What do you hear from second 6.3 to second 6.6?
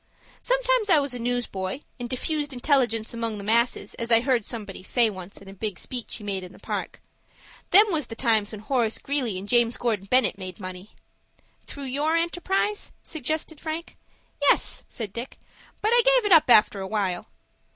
in the